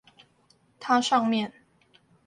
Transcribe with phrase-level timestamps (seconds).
[0.79, 1.53] 它上面